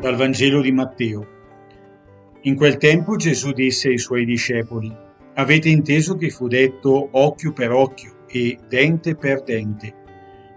[0.00, 1.26] Dal Vangelo di Matteo.
[2.44, 4.90] In quel tempo Gesù disse ai suoi discepoli,
[5.34, 9.94] Avete inteso che fu detto occhio per occhio e dente per dente,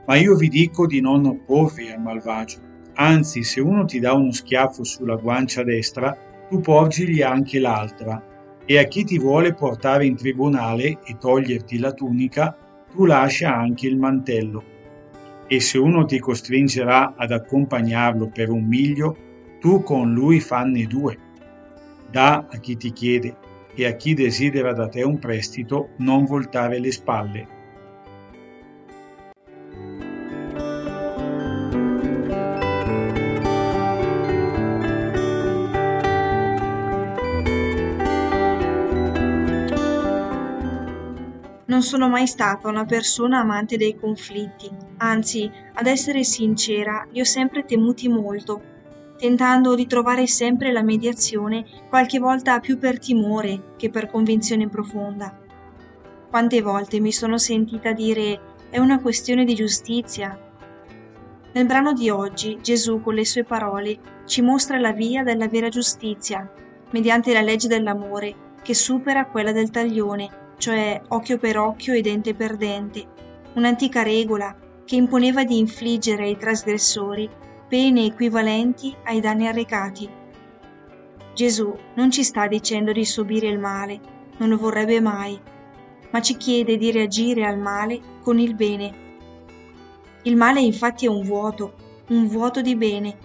[0.08, 2.60] ma io vi dico di non opporvi al malvagio.
[2.94, 6.18] Anzi, se uno ti dà uno schiaffo sulla guancia destra,
[6.48, 8.24] tu porgigli anche l'altra,
[8.64, 12.56] e a chi ti vuole portare in tribunale e toglierti la tunica,
[12.90, 14.64] tu lascia anche il mantello.
[15.48, 19.32] E se uno ti costringerà ad accompagnarlo per un miglio,
[19.64, 21.18] tu con lui fanne due.
[22.12, 23.38] Da a chi ti chiede
[23.74, 27.48] e a chi desidera da te un prestito non voltare le spalle.
[41.68, 47.26] Non sono mai stata una persona amante dei conflitti, anzi, ad essere sincera, li ho
[47.26, 48.73] sempre temuti molto
[49.18, 55.40] tentando di trovare sempre la mediazione, qualche volta più per timore che per convinzione profonda.
[56.30, 60.38] Quante volte mi sono sentita dire è una questione di giustizia.
[61.54, 65.70] Nel brano di oggi Gesù con le sue parole ci mostra la via della vera
[65.70, 66.52] giustizia,
[66.92, 72.34] mediante la legge dell'amore che supera quella del taglione, cioè occhio per occhio e dente
[72.34, 73.06] per dente,
[73.54, 77.30] un'antica regola che imponeva di infliggere ai trasgressori
[77.74, 80.08] pene equivalenti ai danni arrecati.
[81.34, 84.00] Gesù non ci sta dicendo di subire il male,
[84.38, 85.42] non lo vorrebbe mai,
[86.12, 88.94] ma ci chiede di reagire al male con il bene.
[90.22, 91.74] Il male infatti è un vuoto,
[92.10, 93.18] un vuoto di bene,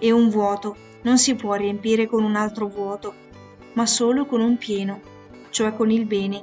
[0.00, 3.14] e un vuoto non si può riempire con un altro vuoto,
[3.74, 5.00] ma solo con un pieno,
[5.50, 6.42] cioè con il bene.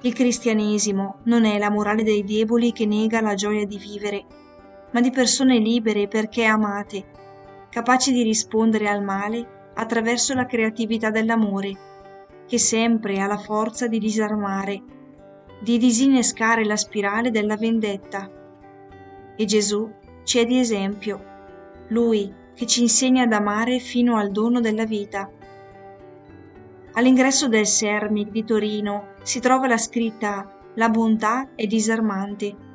[0.00, 4.24] Il cristianesimo non è la morale dei deboli che nega la gioia di vivere,
[4.92, 7.04] ma di persone libere perché amate,
[7.68, 11.88] capaci di rispondere al male attraverso la creatività dell'amore,
[12.46, 14.82] che sempre ha la forza di disarmare,
[15.60, 18.28] di disinnescare la spirale della vendetta.
[19.36, 19.90] E Gesù
[20.24, 21.24] ci è di esempio,
[21.88, 25.30] lui che ci insegna ad amare fino al dono della vita.
[26.92, 32.68] All'ingresso del Sermic di Torino si trova la scritta La bontà è disarmante.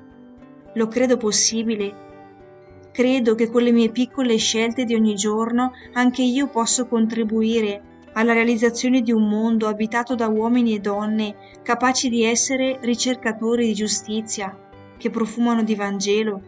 [0.75, 2.03] Lo credo possibile
[2.95, 8.31] Credo che con le mie piccole scelte di ogni giorno anche io posso contribuire alla
[8.31, 14.57] realizzazione di un mondo abitato da uomini e donne capaci di essere ricercatori di giustizia,
[14.97, 16.41] che profumano di Vangelo.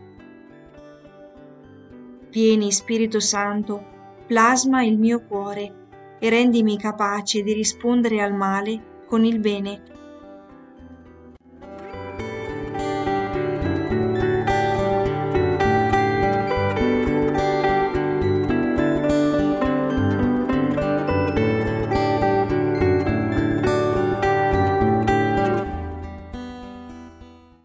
[2.29, 3.83] Vieni, Spirito Santo,
[4.25, 5.73] plasma il mio cuore
[6.19, 9.81] e rendimi capace di rispondere al male con il bene